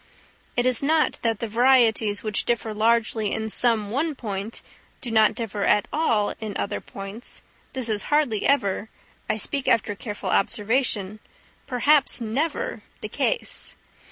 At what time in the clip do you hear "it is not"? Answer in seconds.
0.57-1.19